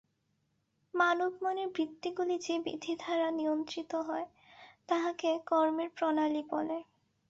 মানব-মনের 0.93 1.67
বৃত্তিগুলি 1.75 2.35
যে 2.39 2.55
বিধি 2.59 2.93
দ্বারা 2.95 3.27
নিয়ন্ত্রিত 3.31 3.91
হয়, 4.07 4.27
তাহাকে 4.89 5.29
কর্মের 5.45 5.89
প্রণালী 5.97 6.41
বলে। 6.49 6.77